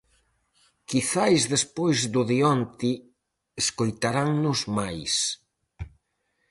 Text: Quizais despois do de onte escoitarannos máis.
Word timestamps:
Quizais 0.89 1.41
despois 1.53 1.99
do 2.13 2.21
de 2.29 2.37
onte 2.55 2.89
escoitarannos 3.61 4.59
máis. 4.77 5.13